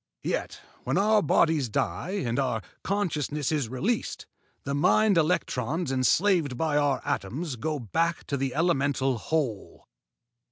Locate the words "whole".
9.19-9.85